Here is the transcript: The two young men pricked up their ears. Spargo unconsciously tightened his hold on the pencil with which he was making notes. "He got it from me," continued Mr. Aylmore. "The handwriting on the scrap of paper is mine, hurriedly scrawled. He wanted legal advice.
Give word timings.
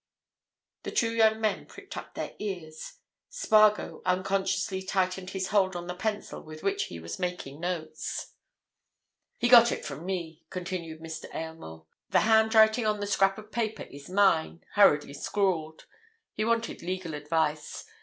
The 0.81 0.89
two 0.91 1.13
young 1.13 1.39
men 1.39 1.67
pricked 1.67 1.95
up 1.95 2.15
their 2.15 2.33
ears. 2.39 2.93
Spargo 3.29 4.01
unconsciously 4.03 4.81
tightened 4.81 5.29
his 5.29 5.49
hold 5.49 5.75
on 5.75 5.85
the 5.85 5.93
pencil 5.93 6.41
with 6.41 6.63
which 6.63 6.85
he 6.85 6.99
was 6.99 7.19
making 7.19 7.59
notes. 7.59 8.33
"He 9.37 9.47
got 9.47 9.71
it 9.71 9.85
from 9.85 10.03
me," 10.03 10.43
continued 10.49 11.01
Mr. 11.01 11.25
Aylmore. 11.35 11.85
"The 12.09 12.21
handwriting 12.21 12.87
on 12.87 12.99
the 12.99 13.05
scrap 13.05 13.37
of 13.37 13.51
paper 13.51 13.83
is 13.91 14.09
mine, 14.09 14.65
hurriedly 14.73 15.13
scrawled. 15.13 15.85
He 16.33 16.45
wanted 16.45 16.81
legal 16.81 17.13
advice. 17.13 17.85